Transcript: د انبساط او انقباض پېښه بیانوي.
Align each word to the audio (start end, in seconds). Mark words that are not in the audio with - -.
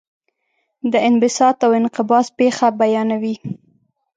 د 0.91 0.93
انبساط 1.09 1.57
او 1.65 1.71
انقباض 1.79 2.25
پېښه 2.39 2.67
بیانوي. 2.79 3.35